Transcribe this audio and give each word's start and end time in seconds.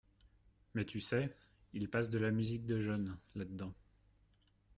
Mais 0.73 0.83
tu 0.83 0.99
sais, 0.99 1.31
il 1.73 1.87
passe 1.87 2.09
de 2.09 2.17
la 2.17 2.31
musique 2.31 2.65
de 2.65 2.79
jeunes, 2.81 3.19
là-dedans 3.35 3.71